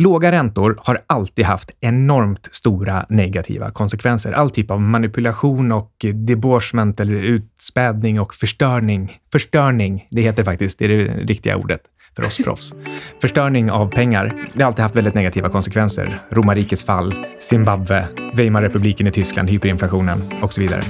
[0.00, 4.32] Låga räntor har alltid haft enormt stora negativa konsekvenser.
[4.32, 9.18] All typ av manipulation och debauchement eller utspädning och förstörning.
[9.32, 11.80] Förstörning, det heter faktiskt, det är det riktiga ordet
[12.16, 12.74] för oss proffs.
[13.20, 16.22] Förstörning av pengar, det har alltid haft väldigt negativa konsekvenser.
[16.30, 20.82] Romarrikets fall, Zimbabwe, Weimarrepubliken i Tyskland, hyperinflationen och så vidare.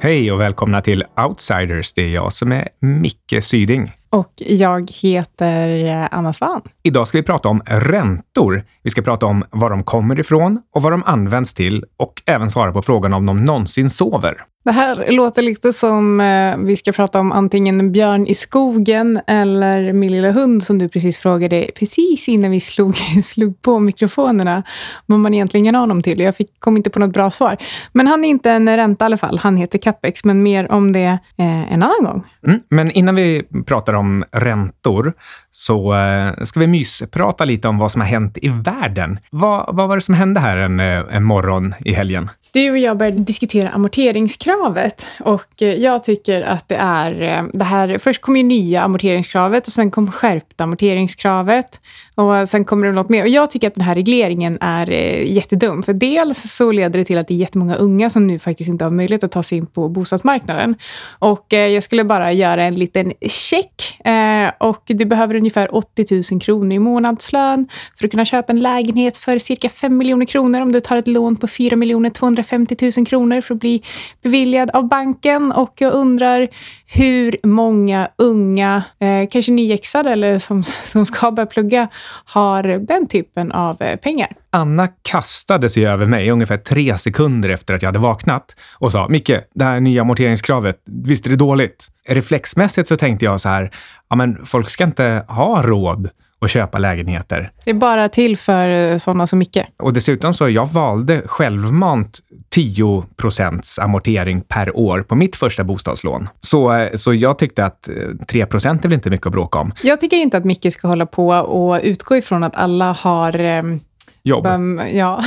[0.00, 1.92] Hej och välkomna till Outsiders.
[1.94, 3.92] Det är jag som är Micke Syding.
[4.10, 6.60] Och jag heter Anna Svan.
[6.82, 8.64] Idag ska vi prata om räntor.
[8.82, 12.50] Vi ska prata om var de kommer ifrån och vad de används till och även
[12.50, 14.36] svara på frågan om de någonsin sover.
[14.66, 19.92] Det här låter lite som eh, vi ska prata om antingen Björn i skogen eller
[19.92, 24.62] Min lilla hund som du precis frågade precis innan vi slog, slog på mikrofonerna.
[25.06, 26.20] Vad man egentligen har honom till.
[26.20, 27.56] Jag fick, kom inte på något bra svar.
[27.92, 29.38] Men han är inte en ränta i alla fall.
[29.38, 32.24] Han heter Capex, men mer om det eh, en annan gång.
[32.46, 35.12] Mm, men innan vi pratar om räntor
[35.50, 39.18] så eh, ska vi mysprata lite om vad som har hänt i världen.
[39.30, 42.30] Vad, vad var det som hände här en, eh, en morgon i helgen?
[42.52, 47.98] Du och jag började diskutera amorteringskravet och eh, jag tycker att det är det här.
[47.98, 51.80] Först kom ju nya amorteringskravet och sen kom skärpta amorteringskravet
[52.16, 53.22] och sen kommer det något mer.
[53.22, 55.82] Och jag tycker att den här regleringen är eh, jättedum.
[55.82, 58.84] För dels så leder det till att det är jättemånga unga som nu faktiskt inte
[58.84, 60.74] har möjlighet att ta sig in på bostadsmarknaden.
[61.18, 64.06] Och eh, jag skulle bara göra en liten check.
[64.06, 68.60] Eh, och du behöver ungefär 80 000 kronor i månadslön för att kunna köpa en
[68.60, 73.06] lägenhet för cirka 5 miljoner kronor om du tar ett lån på 4 250 000
[73.06, 73.82] kronor för att bli
[74.22, 75.52] beviljad av banken.
[75.52, 76.48] Och jag undrar
[76.86, 78.82] hur många unga,
[79.30, 81.88] kanske nyexade eller som, som ska börja plugga,
[82.24, 84.28] har den typen av eh, pengar.
[84.50, 89.08] Anna kastade sig över mig ungefär tre sekunder efter att jag hade vaknat och sa
[89.08, 91.88] Micke, det här nya amorteringskravet, visst är det dåligt?
[92.08, 93.70] Reflexmässigt så tänkte jag så här,
[94.08, 96.10] ja men folk ska inte ha råd
[96.46, 97.50] att köpa lägenheter.
[97.64, 99.58] Det är bara till för eh, sådana som Micke.
[99.78, 106.28] Och dessutom så jag valde självmant 10 procents amortering per år på mitt första bostadslån.
[106.40, 107.88] Så, eh, så jag tyckte att
[108.28, 109.72] 3 eh, procent är väl inte mycket att bråka om.
[109.82, 113.80] Jag tycker inte att Micke ska hålla på och utgå ifrån att alla har um
[114.22, 114.46] jobb.
[114.92, 115.22] Ja,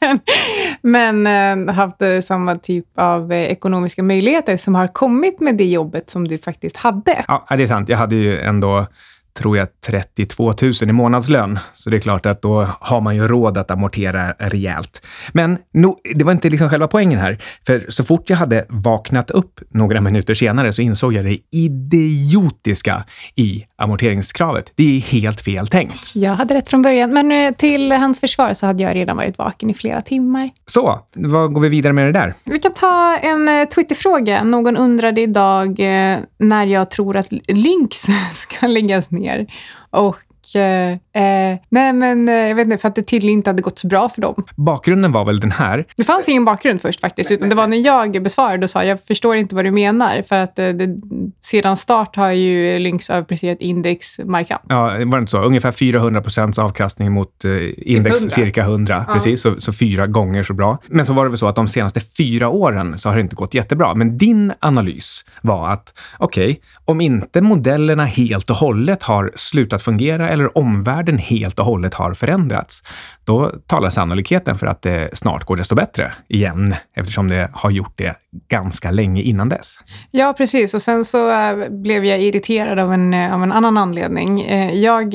[0.82, 6.28] men, men haft samma typ av ekonomiska möjligheter som har kommit med det jobbet som
[6.28, 7.24] du faktiskt hade.
[7.28, 7.88] Ja, det är sant.
[7.88, 8.86] Jag hade ju ändå
[9.34, 11.58] tror jag, 32 000 i månadslön.
[11.74, 15.06] Så det är klart att då har man ju råd att amortera rejält.
[15.32, 17.38] Men no, det var inte liksom själva poängen här.
[17.66, 23.04] För så fort jag hade vaknat upp några minuter senare så insåg jag det idiotiska
[23.34, 24.72] i amorteringskravet.
[24.74, 26.10] Det är helt fel tänkt.
[26.14, 29.70] Jag hade rätt från början, men till hans försvar så hade jag redan varit vaken
[29.70, 30.50] i flera timmar.
[30.66, 32.34] Så, vad går vi vidare med det där?
[32.44, 34.44] Vi kan ta en eh, Twitterfråga.
[34.44, 39.46] Någon undrade idag eh, när jag tror att Lynx ska läggas ner ner.
[39.90, 40.16] Och
[40.54, 43.78] Eh, eh, nej, men eh, jag vet inte, för att det tydligen inte hade gått
[43.78, 44.44] så bra för dem.
[44.56, 45.86] Bakgrunden var väl den här?
[45.96, 48.98] Det fanns ingen bakgrund först faktiskt, utan det var när jag besvarade och sa jag
[49.06, 50.96] förstår inte vad du menar, för att eh, det,
[51.42, 54.62] sedan start har ju Lynx överpresterat index markant.
[54.68, 55.42] Ja, var det inte så?
[55.42, 58.30] Ungefär 400 procents avkastning mot eh, index 100.
[58.30, 59.04] cirka 100.
[59.08, 59.14] Ja.
[59.14, 60.78] Precis, så, så, fyra gånger så bra.
[60.86, 63.36] Men så var det väl så att de senaste fyra åren så har det inte
[63.36, 63.94] gått jättebra.
[63.94, 69.82] Men din analys var att okej, okay, om inte modellerna helt och hållet har slutat
[69.82, 72.82] fungera eller omvärlden helt och hållet har förändrats,
[73.24, 77.98] då talar sannolikheten för att det snart går desto bättre igen, eftersom det har gjort
[77.98, 78.16] det
[78.48, 79.78] ganska länge innan dess.
[80.10, 80.74] Ja, precis.
[80.74, 84.42] Och sen så eh, blev jag irriterad av en, eh, av en annan anledning.
[84.42, 85.14] Eh, jag,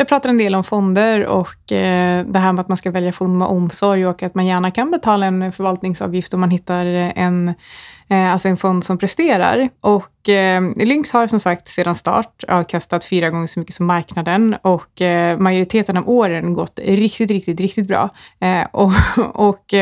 [0.00, 3.12] jag pratar en del om fonder och eh, det här med att man ska välja
[3.12, 7.54] fond med omsorg och att man gärna kan betala en förvaltningsavgift om man hittar en
[8.10, 9.68] Eh, alltså en fond som presterar.
[9.80, 14.56] Och eh, Lynx har som sagt sedan start avkastat fyra gånger så mycket som marknaden
[14.62, 18.10] och eh, majoriteten av åren gått riktigt, riktigt, riktigt bra.
[18.40, 18.92] Eh, och
[19.34, 19.74] och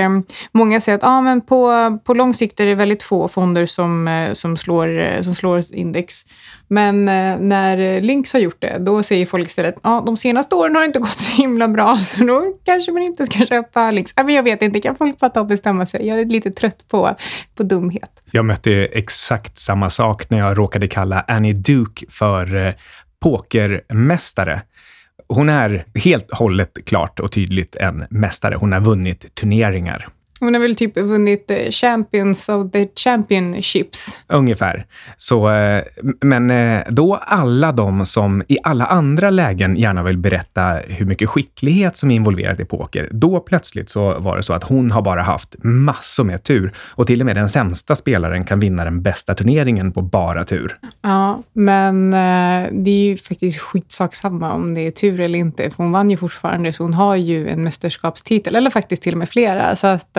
[0.52, 4.28] många säger att ah, men på, på lång sikt är det väldigt få fonder som,
[4.34, 6.24] som, slår, som slår index.
[6.68, 10.54] Men eh, när Lynx har gjort det, då säger folk istället att ah, de senaste
[10.54, 13.90] åren har det inte gått så himla bra, så då kanske man inte ska köpa
[13.90, 14.12] Lynx.
[14.16, 16.06] Ah, men jag vet inte, kan folk bara ta och bestämma sig?
[16.06, 17.16] Jag är lite trött på,
[17.54, 18.22] på dumhet.
[18.30, 22.72] Jag mötte exakt samma sak när jag råkade kalla Annie Duke för eh,
[23.20, 24.62] pokermästare.
[25.28, 28.54] Hon är helt hållet klart och tydligt en mästare.
[28.54, 30.08] Hon har vunnit turneringar
[30.40, 34.18] hon har väl typ vunnit eh, Champions of the Championships.
[34.26, 34.86] Ungefär.
[35.16, 35.84] Så, eh,
[36.20, 41.28] men eh, då alla de som i alla andra lägen gärna vill berätta hur mycket
[41.28, 45.02] skicklighet som är involverat i poker, då plötsligt så var det så att hon har
[45.02, 49.02] bara haft massor med tur och till och med den sämsta spelaren kan vinna den
[49.02, 50.76] bästa turneringen på bara tur.
[51.02, 52.10] Ja, men
[52.70, 56.10] det är ju faktiskt skitsak samma om det är tur eller inte, för hon vann
[56.10, 59.76] ju fortfarande, så hon har ju en mästerskapstitel, eller faktiskt till och med flera.
[59.76, 60.16] Så att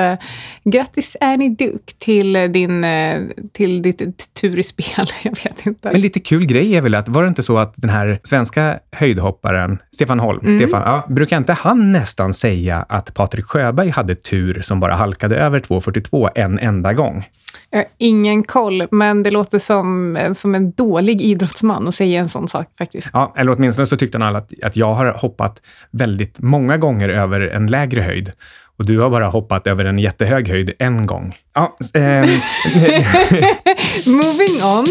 [0.64, 3.22] grattis Annie Duke till, din, eh,
[3.52, 5.08] till ditt tur i spel.
[5.24, 5.90] Jag vet inte.
[5.90, 8.80] En lite kul grej är väl att, var det inte så att den här svenska
[8.92, 10.60] höjdhopparen Stefan Holm, mm.
[10.60, 15.38] Stefan, ja, brukar inte han nästan säga att Patrik Sjöberg hade tur som bara halkade
[15.38, 17.26] över 2,42 en enda gång?
[17.70, 22.30] Jag har ingen koll, men det låter som, som en dålig idrottsman att säga en
[22.30, 23.10] sån sak faktiskt.
[23.14, 27.40] Ja, eller åtminstone så tyckte han att, att jag har hoppat väldigt många gånger över
[27.40, 28.32] en lägre höjd.
[28.80, 31.36] Och du har bara hoppat över en jättehög höjd en gång.
[31.54, 32.26] Ja, ähm.
[34.06, 34.86] Moving on.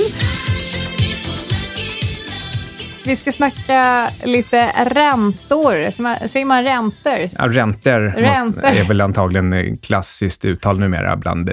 [3.09, 5.91] Vi ska snacka lite räntor.
[6.29, 7.29] Säger man räntor?
[7.39, 8.65] Ja, räntor, räntor.
[8.65, 11.51] är väl antagligen klassiskt uttal numera bland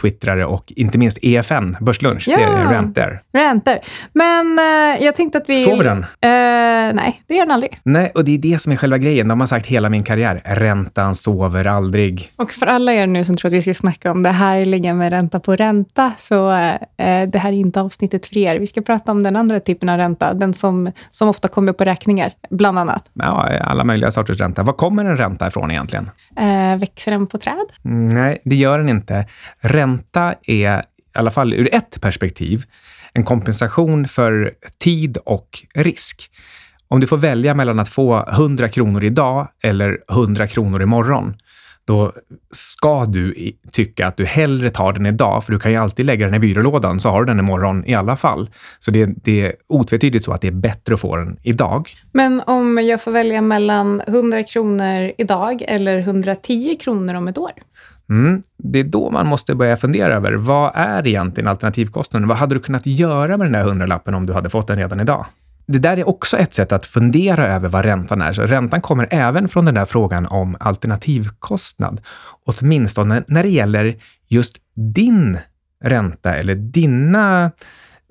[0.00, 2.28] twittrare och inte minst EFN, Börslunch.
[2.28, 3.22] Ja, det är räntor.
[3.32, 3.74] Räntor.
[4.12, 5.64] Men eh, jag tänkte att vi...
[5.64, 5.98] Sover den?
[5.98, 7.80] Eh, nej, det gör den aldrig.
[7.82, 9.28] Nej, och det är det som är själva grejen.
[9.28, 12.30] De har sagt hela min karriär, räntan sover aldrig.
[12.36, 14.94] Och för alla er nu som tror att vi ska snacka om det här ligga
[14.94, 18.58] med ränta på ränta, så eh, det här är inte avsnittet för er.
[18.58, 21.84] Vi ska prata om den andra typen av ränta, den som som, ofta kommer på
[21.84, 23.10] räkningar, bland annat.
[23.12, 24.62] Ja, alla möjliga sorters ränta.
[24.62, 26.10] Var kommer en ränta ifrån egentligen?
[26.36, 27.66] Eh, växer den på träd?
[27.84, 29.26] Mm, nej, det gör den inte.
[29.60, 30.82] Ränta är, i
[31.14, 32.64] alla fall ur ett perspektiv,
[33.12, 36.30] en kompensation för tid och risk.
[36.88, 41.34] Om du får välja mellan att få 100 kronor idag eller 100 kronor imorgon,
[41.84, 42.12] då
[42.50, 46.26] ska du tycka att du hellre tar den idag, för du kan ju alltid lägga
[46.26, 48.50] den i byrålådan, så har du den imorgon i alla fall.
[48.78, 51.88] Så det, det är otvetydigt så att det är bättre att få den idag.
[52.12, 57.52] Men om jag får välja mellan 100 kronor idag eller 110 kronor om ett år?
[58.10, 62.28] Mm, det är då man måste börja fundera över, vad är egentligen alternativkostnaden?
[62.28, 65.00] Vad hade du kunnat göra med den där hundralappen om du hade fått den redan
[65.00, 65.26] idag?
[65.72, 68.32] Det där är också ett sätt att fundera över vad räntan är.
[68.32, 72.00] Så räntan kommer även från den där frågan om alternativkostnad.
[72.46, 73.96] Åtminstone när det gäller
[74.28, 75.38] just din
[75.84, 77.50] ränta eller dina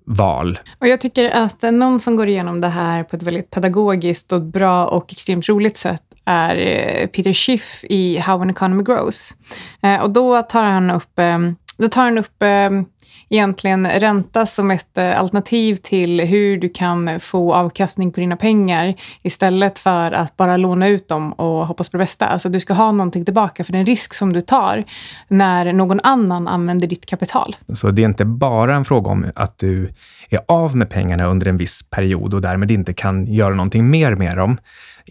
[0.06, 0.60] val.
[0.80, 4.42] Och Jag tycker att någon som går igenom det här på ett väldigt pedagogiskt och
[4.42, 9.36] bra och extremt roligt sätt är eh, Peter Schiff i How an Economy Grows.
[9.82, 12.86] Eh, och då tar han upp, ehm, då tar han upp ehm,
[13.30, 18.96] egentligen ränta som ett eh, alternativ till hur du kan få avkastning på dina pengar
[19.22, 22.26] istället för att bara låna ut dem och hoppas på det bästa.
[22.26, 24.84] Alltså du ska ha någonting tillbaka för den risk som du tar
[25.28, 27.56] när någon annan använder ditt kapital.
[27.74, 29.94] Så det är inte bara en fråga om att du
[30.30, 34.16] är av med pengarna under en viss period och därmed inte kan göra någonting mer
[34.16, 34.58] med dem.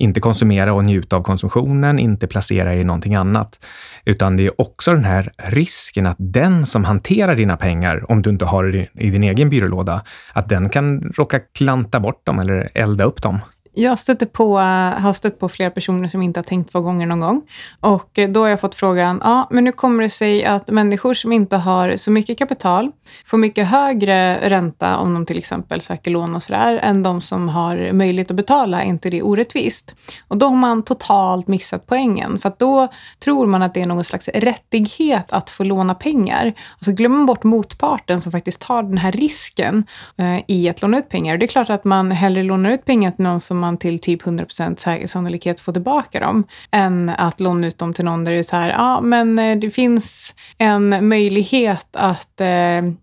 [0.00, 3.60] Inte konsumera och njuta av konsumtionen, inte placera i någonting annat.
[4.04, 8.30] Utan det är också den här risken att den som hanterar dina pengar, om du
[8.30, 10.02] inte har det i din egen byrålåda,
[10.32, 13.38] att den kan råka klanta bort dem eller elda upp dem.
[13.80, 17.20] Jag stötte på, har stött på flera personer som inte har tänkt två gånger någon
[17.20, 17.42] gång.
[17.80, 21.32] Och då har jag fått frågan, ja, men nu kommer det sig att människor som
[21.32, 22.90] inte har så mycket kapital
[23.26, 27.48] får mycket högre ränta om de till exempel söker lån och sådär, än de som
[27.48, 28.82] har möjlighet att betala.
[28.82, 29.94] Är inte det orättvist?
[30.28, 32.38] Och då har man totalt missat poängen.
[32.38, 32.88] För att då
[33.24, 36.52] tror man att det är någon slags rättighet att få låna pengar.
[36.69, 39.86] Och så glömmer man bort motparten som faktiskt tar den här risken
[40.17, 41.34] eh, i att låna ut pengar.
[41.34, 43.98] Och det är klart att man hellre lånar ut pengar till någon som man till
[43.98, 48.39] typ 100% sannolikhet få tillbaka dem, än att låna ut dem till någon där det
[48.39, 52.46] är så här, ja men eh, det finns en möjlighet att eh,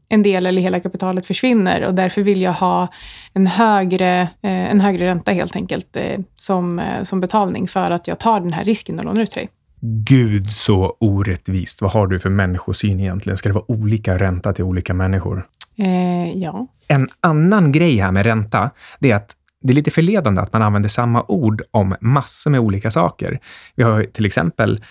[0.10, 2.88] en del eller hela kapitalet försvinner och därför vill jag ha
[3.34, 8.08] en högre, eh, en högre ränta helt enkelt eh, som, eh, som betalning för att
[8.08, 9.50] jag tar den här risken och lånar ut till dig.
[9.82, 11.82] Gud så orättvist.
[11.82, 13.38] Vad har du för människosyn egentligen?
[13.38, 15.48] Ska det vara olika ränta till olika människor?
[15.78, 16.68] Eh, ja.
[16.88, 20.62] En annan grej här med ränta, det är att det är lite förledande att man
[20.62, 23.40] använder samma ord om massor med olika saker.
[23.76, 24.84] Vi har till exempel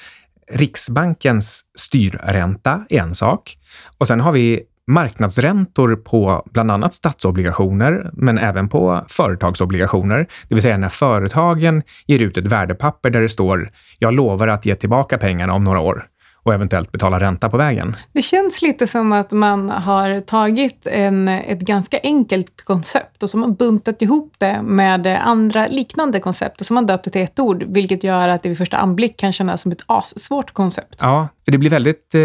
[0.52, 3.58] Riksbankens styrränta är en sak
[3.98, 10.26] och sen har vi marknadsräntor på bland annat statsobligationer, men även på företagsobligationer.
[10.48, 14.66] Det vill säga när företagen ger ut ett värdepapper där det står “Jag lovar att
[14.66, 16.06] ge tillbaka pengarna om några år”
[16.44, 17.96] och eventuellt betala ränta på vägen.
[18.12, 23.38] Det känns lite som att man har tagit en, ett ganska enkelt koncept och så
[23.38, 27.10] har man buntat ihop det med andra liknande koncept och så har man döpt det
[27.10, 30.50] till ett ord, vilket gör att det vid första anblick kan kännas som ett assvårt
[30.50, 30.96] koncept.
[31.00, 32.20] Ja, för det blir väldigt eh,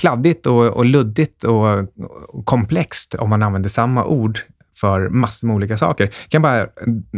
[0.00, 1.78] kladdigt och, och luddigt och,
[2.28, 4.40] och komplext om man använder samma ord
[4.80, 6.04] för massor med olika saker.
[6.04, 6.66] Jag kan bara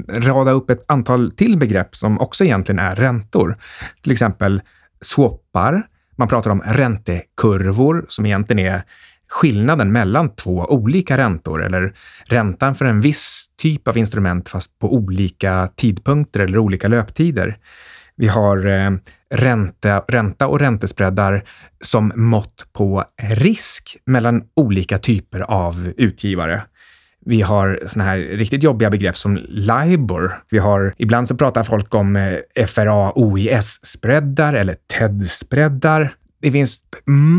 [0.08, 3.56] rada upp ett antal till begrepp som också egentligen är räntor.
[4.02, 4.60] Till exempel
[5.00, 5.88] swappar.
[6.16, 8.82] Man pratar om räntekurvor som egentligen är
[9.28, 14.94] skillnaden mellan två olika räntor eller räntan för en viss typ av instrument fast på
[14.94, 17.58] olika tidpunkter eller olika löptider.
[18.16, 18.90] Vi har eh,
[19.34, 21.44] ränta, ränta och räntespreadar
[21.80, 26.62] som mått på risk mellan olika typer av utgivare.
[27.26, 30.42] Vi har såna här riktigt jobbiga begrepp som LIBOR.
[30.50, 36.14] Vi har, ibland så pratar folk om eh, FRA OIS-spreadar eller TED-spreadar.
[36.40, 36.78] Det finns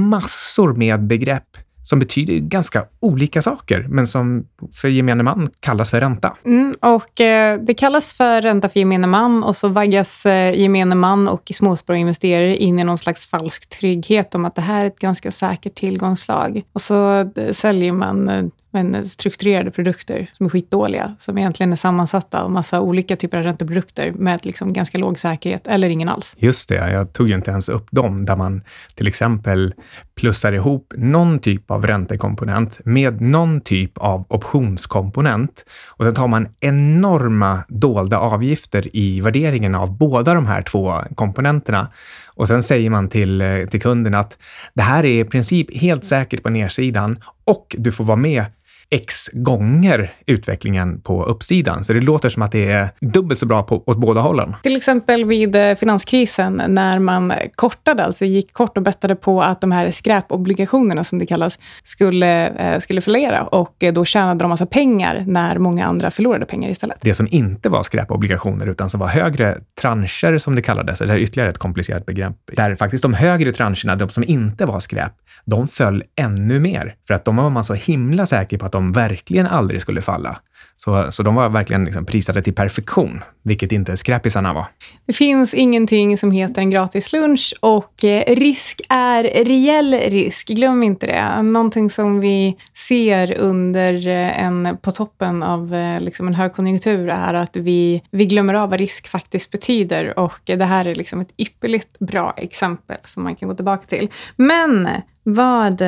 [0.10, 6.00] massor med begrepp som betyder ganska olika saker, men som för gemene man kallas för
[6.00, 6.38] ränta.
[6.46, 10.96] Mm, och eh, Det kallas för ränta för gemene man och så vaggas eh, gemene
[10.96, 15.00] man och småsparinvesterare in i någon slags falsk trygghet om att det här är ett
[15.00, 16.62] ganska säkert tillgångslag.
[16.74, 21.76] Och så eh, säljer man eh, men strukturerade produkter som är skitdåliga, som egentligen är
[21.76, 26.36] sammansatta av massa olika typer av ränteprodukter med liksom ganska låg säkerhet eller ingen alls.
[26.38, 28.62] Just det, jag tog ju inte ens upp dem, där man
[28.96, 29.74] till exempel
[30.16, 36.48] plussar ihop någon typ av räntekomponent med någon typ av optionskomponent och sen tar man
[36.60, 41.92] enorma dolda avgifter i värderingen av båda de här två komponenterna.
[42.38, 44.38] Och sen säger man till, eh, till kunden att
[44.74, 48.46] det här är i princip helt säkert på nedsidan och du får vara med
[48.90, 51.84] x gånger utvecklingen på uppsidan.
[51.84, 54.56] Så det låter som att det är dubbelt så bra på, åt båda hållen.
[54.64, 59.62] Till exempel vid eh, finanskrisen när man kortade, alltså gick kort och bettade på att
[59.62, 64.66] de här skräpobligationerna, som det kallas, skulle, eh, skulle fallera och då tjänade de massa
[64.66, 66.98] pengar när många andra förlorade pengar istället.
[67.02, 71.18] Det som inte var skräpobligationer utan som var högre trancher som det kallades, det är
[71.18, 75.12] ytterligare ett komplicerat begrepp, där faktiskt de högre trancherna, de som inte var skräp,
[75.46, 78.92] de föll ännu mer för att de var man så himla säker på att de
[78.92, 80.40] verkligen aldrig skulle falla.
[80.76, 84.68] Så, så de var verkligen liksom prisade till perfektion, vilket inte skräpisarna var.
[85.06, 90.48] Det finns ingenting som heter en gratis lunch och eh, risk är reell risk.
[90.48, 91.42] Glöm inte det.
[91.44, 97.34] Någonting som vi ser under eh, en, på toppen av eh, liksom en högkonjunktur är
[97.34, 101.34] att vi, vi glömmer av vad risk faktiskt betyder och det här är liksom ett
[101.38, 104.10] ypperligt bra exempel som man kan gå tillbaka till.
[104.36, 104.90] Men
[105.24, 105.82] vad,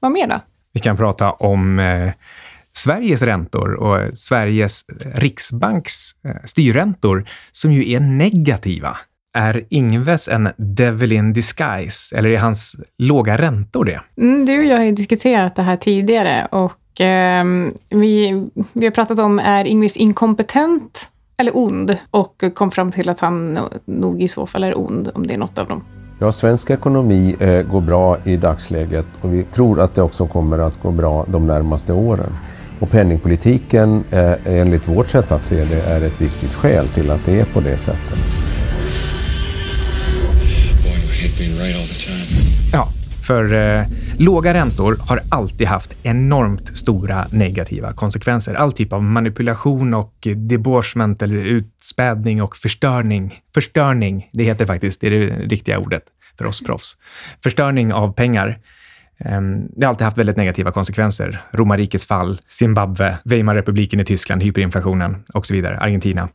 [0.00, 0.40] vad mer då?
[0.72, 2.12] Vi kan prata om eh,
[2.72, 4.84] Sveriges räntor och eh, Sveriges
[5.14, 8.96] riksbanks eh, styrräntor som ju är negativa.
[9.34, 14.00] Är Ingves en devil in disguise eller är hans låga räntor det?
[14.16, 17.44] Mm, du och jag har ju diskuterat det här tidigare och eh,
[17.88, 23.20] vi, vi har pratat om är Ingves inkompetent eller ond och kom fram till att
[23.20, 25.84] han nog i så fall är ond om det är något av dem.
[26.22, 30.58] Ja, svensk ekonomi eh, går bra i dagsläget och vi tror att det också kommer
[30.58, 32.32] att gå bra de närmaste åren.
[32.80, 37.24] Och penningpolitiken, eh, enligt vårt sätt att se det, är ett viktigt skäl till att
[37.24, 38.18] det är på det sättet.
[42.72, 42.88] Ja,
[43.26, 43.86] för eh,
[44.18, 48.54] låga räntor har alltid haft enormt stora negativa konsekvenser.
[48.54, 53.40] All typ av manipulation och debauchement eller utspädning och förstörning.
[53.54, 56.02] Förstörning, det heter faktiskt, det är det riktiga ordet
[56.38, 56.96] för oss proffs.
[57.42, 58.58] Förstörning av pengar.
[59.18, 61.42] Ehm, det har alltid haft väldigt negativa konsekvenser.
[61.52, 66.28] Romarrikets fall, Zimbabwe, Weimarrepubliken i Tyskland, hyperinflationen och så vidare, Argentina.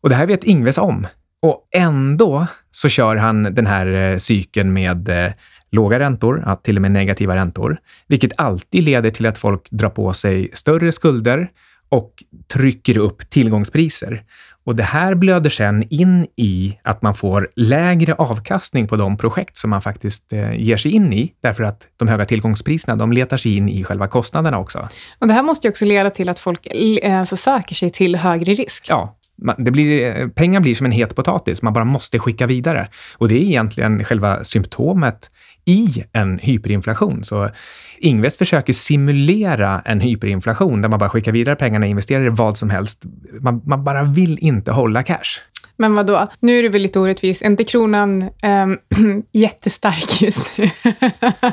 [0.00, 1.06] Och det här vet Ingves om.
[1.42, 5.32] Och ändå så kör han den här eh, cykeln med eh,
[5.76, 10.12] låga räntor, till och med negativa räntor, vilket alltid leder till att folk drar på
[10.12, 11.50] sig större skulder
[11.88, 14.22] och trycker upp tillgångspriser.
[14.64, 19.56] Och det här blöder sen in i att man får lägre avkastning på de projekt
[19.56, 23.36] som man faktiskt eh, ger sig in i, därför att de höga tillgångspriserna, de letar
[23.36, 24.88] sig in i själva kostnaderna också.
[25.18, 28.16] Och det här måste ju också leda till att folk eh, alltså, söker sig till
[28.16, 28.86] högre risk.
[28.88, 29.15] Ja,
[29.58, 32.88] det blir, eh, pengar blir som en het potatis, man bara måste skicka vidare.
[33.18, 35.30] Och det är egentligen själva symptomet
[35.64, 37.24] i en hyperinflation.
[37.24, 37.50] Så
[37.98, 42.70] Ingves försöker simulera en hyperinflation där man bara skickar vidare pengarna investerar i vad som
[42.70, 43.04] helst.
[43.40, 45.40] Man, man bara vill inte hålla cash.
[45.78, 46.26] Men vad då?
[46.40, 47.42] Nu är det väl lite orättvist.
[47.42, 48.78] Är inte kronan ähm,
[49.32, 50.70] jättestark just nu?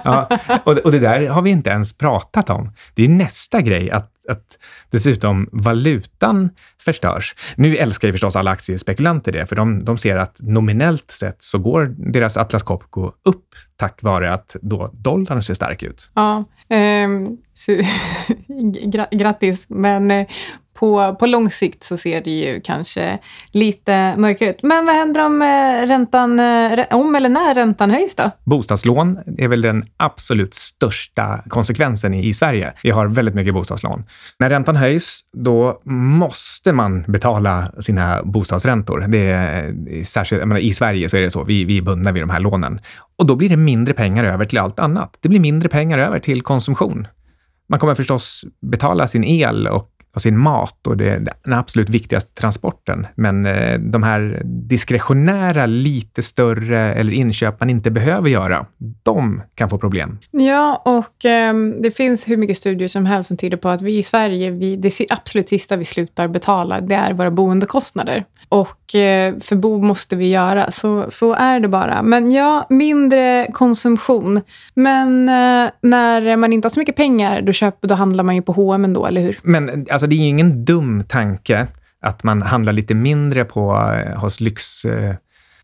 [0.04, 0.30] ja,
[0.64, 2.74] och, och det där har vi inte ens pratat om.
[2.96, 4.58] Det är nästa grej, att att,
[4.90, 6.50] dessutom valutan
[6.80, 7.36] förstörs.
[7.56, 11.58] Nu älskar ju förstås alla aktiespekulanter det, för de, de ser att nominellt sett så
[11.58, 16.12] går deras Atlas Copco upp tack vare att då dollarn ser stark ut.
[16.14, 17.08] Ja, eh,
[19.12, 20.28] grattis, men eh,
[20.84, 23.20] på, på lång sikt så ser det ju kanske
[23.52, 24.64] lite mörkare ut.
[24.64, 28.32] Men vad händer om eh, räntan, eh, om eller när räntan höjs då?
[28.44, 32.74] Bostadslån är väl den absolut största konsekvensen i, i Sverige.
[32.84, 34.04] Vi har väldigt mycket bostadslån.
[34.40, 39.06] När räntan höjs, då måste man betala sina bostadsräntor.
[39.08, 41.44] Det är eh, särskilt, menar, I Sverige så är det så.
[41.44, 42.80] Vi, vi är bundna vid de här lånen.
[43.18, 45.18] Och då blir det mindre pengar över till allt annat.
[45.22, 47.08] Det blir mindre pengar över till konsumtion.
[47.70, 52.34] Man kommer förstås betala sin el och och sin mat och det, den absolut viktigaste
[52.34, 53.08] transporten.
[53.16, 58.66] Men eh, de här diskretionära, lite större eller inköp man inte behöver göra,
[59.04, 60.18] de kan få problem.
[60.32, 63.98] Ja, och eh, det finns hur mycket studier som helst som tyder på att vi
[63.98, 68.26] i Sverige, vi, det absolut sista vi slutar betala, det är våra boendekostnader.
[68.54, 72.04] Och eh, för bo måste vi göra, så, så är det bara.
[72.04, 74.42] Men ja, mindre konsumtion.
[74.74, 78.42] Men eh, när man inte har så mycket pengar, då, köper, då handlar man ju
[78.42, 79.40] på H&M ändå, eller hur?
[79.44, 81.68] Men alltså, Alltså, det är ingen dum tanke
[82.02, 85.16] att man handlar lite mindre på, eh, hos lyx eh,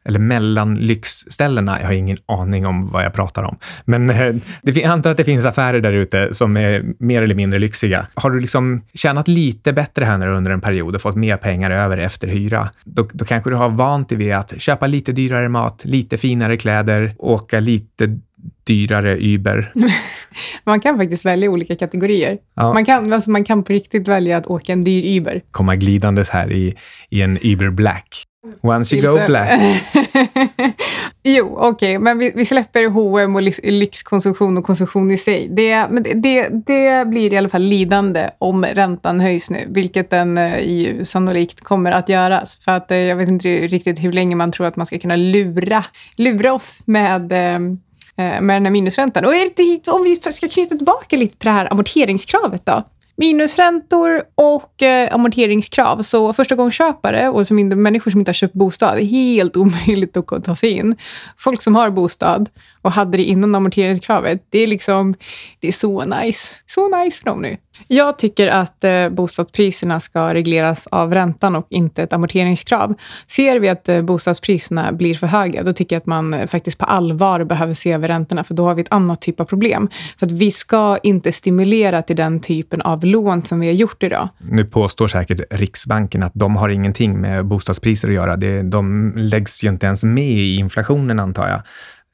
[0.03, 1.79] eller mellan lyxställena.
[1.79, 3.57] Jag har ingen aning om vad jag pratar om.
[3.85, 7.35] Men eh, det, jag antar att det finns affärer där ute som är mer eller
[7.35, 8.07] mindre lyxiga.
[8.13, 11.97] Har du liksom tjänat lite bättre här under en period och fått mer pengar över
[11.97, 15.81] efter hyra, då, då kanske du har vant dig vid att köpa lite dyrare mat,
[15.85, 18.19] lite finare kläder, åka lite
[18.63, 19.73] dyrare Uber.
[20.63, 22.37] man kan faktiskt välja olika kategorier.
[22.55, 22.73] Ja.
[22.73, 25.41] Man, kan, alltså man kan på riktigt välja att åka en dyr Uber.
[25.51, 26.75] Komma glidandes här i,
[27.09, 28.25] i en Uber Black.
[28.61, 29.49] Once you go black.
[31.23, 35.47] jo, okej, okay, men vi, vi släpper H&M och lyxkonsumtion och konsumtion i sig.
[35.51, 40.37] Det, men det, det blir i alla fall lidande om räntan höjs nu, vilket den
[40.37, 42.59] eh, ju sannolikt kommer att göras.
[42.65, 45.15] För att eh, jag vet inte riktigt hur länge man tror att man ska kunna
[45.15, 47.59] lura, lura oss med eh,
[48.19, 49.25] Eh, med den här minusräntan.
[49.25, 49.33] Och
[49.87, 52.83] om vi ska knyta tillbaka lite till det här amorteringskravet då
[53.19, 56.01] minusräntor och eh, amorteringskrav.
[56.01, 60.17] Så första gången köpare och som människor som inte har köpt bostad, är helt omöjligt
[60.17, 60.95] att ta sig in.
[61.37, 62.49] Folk som har bostad
[62.81, 65.15] och hade det innan amorteringskravet, det är liksom,
[65.59, 66.53] det är så nice.
[66.65, 67.57] Så nice för dem nu.
[67.87, 72.95] Jag tycker att eh, bostadspriserna ska regleras av räntan och inte ett amorteringskrav.
[73.27, 76.77] Ser vi att eh, bostadspriserna blir för höga, då tycker jag att man eh, faktiskt
[76.77, 79.89] på allvar behöver se över räntorna, för då har vi ett annat typ av problem.
[80.19, 84.03] För att vi ska inte stimulera till den typen av lån som vi har gjort
[84.03, 84.29] idag.
[84.37, 88.37] Nu påstår säkert Riksbanken att de har ingenting med bostadspriser att göra.
[88.37, 91.61] Det, de läggs ju inte ens med i inflationen, antar jag.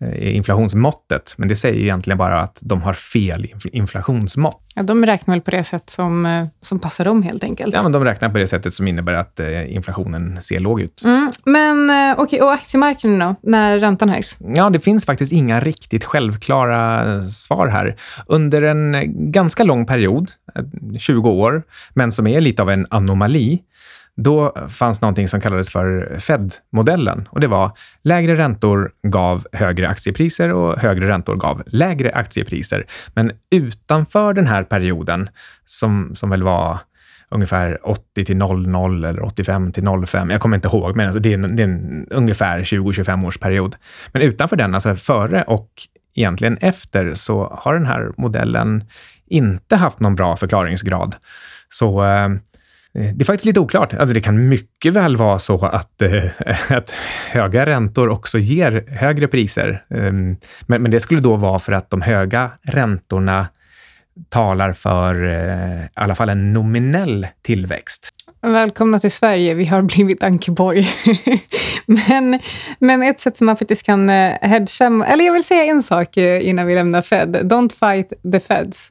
[0.03, 4.61] Eh, inflationsmåttet, men det säger egentligen bara att de har fel inflationsmått.
[4.75, 7.73] Ja, de räknar väl på det sätt som, eh, som passar dem helt enkelt?
[7.73, 11.01] Ja, men de räknar på det sättet som innebär att eh, inflationen ser låg ut.
[11.03, 14.37] Mm, men okej, okay, och aktiemarknaden då, när räntan höjs?
[14.39, 17.95] Ja, det finns faktiskt inga riktigt självklara svar här.
[18.27, 18.95] Under en
[19.31, 20.31] ganska lång period,
[20.97, 23.61] 20 år, men som är lite av en anomali,
[24.17, 27.71] då fanns någonting som kallades för Fed-modellen och det var
[28.03, 32.85] lägre räntor gav högre aktiepriser och högre räntor gav lägre aktiepriser.
[33.13, 35.29] Men utanför den här perioden,
[35.65, 36.79] som, som väl var
[37.29, 40.29] ungefär 80 till 00 eller 85 till 05.
[40.29, 43.37] Jag kommer inte ihåg, men alltså det, är en, det är en ungefär 20-25 års
[43.37, 43.75] period.
[44.11, 45.69] Men utanför den, alltså före och
[46.15, 48.83] egentligen efter, så har den här modellen
[49.25, 51.15] inte haft någon bra förklaringsgrad.
[51.69, 52.29] Så eh,
[52.95, 53.93] Eh, det är faktiskt lite oklart.
[53.93, 56.23] Alltså det kan mycket väl vara så att, eh,
[56.77, 56.89] att
[57.31, 59.83] höga räntor också ger högre priser.
[59.89, 63.47] Ehm, men, men det skulle då vara för att de höga räntorna
[64.29, 68.09] talar för eh, i alla fall en nominell tillväxt.
[68.41, 69.53] Välkomna till Sverige.
[69.53, 70.87] Vi har blivit Ankeborg.
[71.85, 72.39] men,
[72.79, 75.05] men ett sätt som man faktiskt kan hedga...
[75.07, 77.35] Eller jag vill säga en sak innan vi lämnar Fed.
[77.35, 78.89] Don't fight the Feds.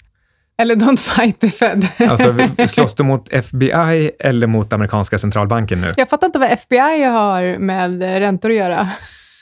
[0.62, 1.88] Eller Don't fight the Fed.
[1.98, 2.34] alltså,
[2.66, 5.94] slåss du mot FBI eller mot amerikanska centralbanken nu?
[5.96, 8.88] Jag fattar inte vad FBI har med räntor att göra.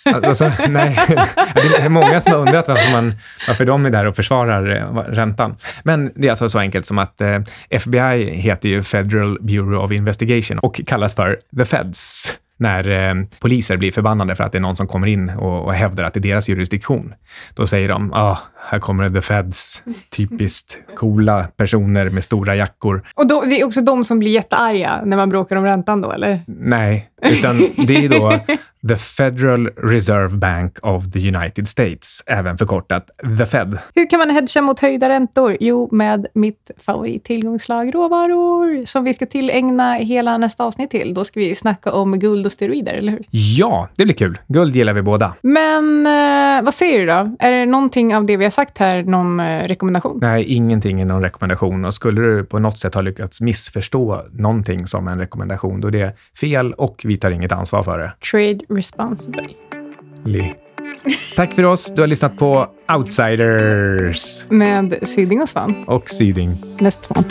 [0.04, 0.98] Alltså, nej,
[1.54, 3.14] det är många som har undrat varför, man,
[3.48, 5.56] varför de är där och försvarar eh, räntan.
[5.82, 9.92] Men det är alltså så enkelt som att eh, FBI heter ju Federal Bureau of
[9.92, 14.62] Investigation och kallas för the Feds när eh, poliser blir förbannade för att det är
[14.62, 17.14] någon som kommer in och, och hävdar att det är deras jurisdiktion.
[17.54, 18.38] Då säger de, ah,
[18.70, 19.82] här kommer the feds,
[20.16, 23.02] typiskt coola personer med stora jackor.
[23.14, 26.12] Och då, det är också de som blir jättearga när man bråkar om räntan då,
[26.12, 26.40] eller?
[26.46, 27.56] Nej, utan
[27.86, 28.40] det är då
[28.88, 33.78] The Federal Reserve Bank of the United States, även förkortat The Fed.
[33.94, 35.56] Hur kan man hedga mot höjda räntor?
[35.60, 41.14] Jo, med mitt favorittillgångslag råvaror, som vi ska tillägna hela nästa avsnitt till.
[41.14, 43.24] Då ska vi snacka om guld och steroider, eller hur?
[43.30, 44.38] Ja, det blir kul.
[44.48, 45.34] Guld gillar vi båda.
[45.42, 47.36] Men eh, vad säger du då?
[47.38, 50.18] Är det någonting av det vi har sagt här någon eh, rekommendation?
[50.22, 51.84] Nej, ingenting är någon rekommendation.
[51.84, 55.92] Och skulle du på något sätt ha lyckats missförstå någonting som en rekommendation, då är
[55.92, 58.12] det fel och vi tar inget ansvar för det.
[58.30, 59.48] Trade responsibly.
[60.24, 60.54] Li.
[61.36, 61.94] Tack för oss.
[61.94, 65.84] Du har lyssnat på Outsiders Med Syding och Svan.
[65.86, 66.56] och Syding.
[66.78, 67.24] Mest Svan.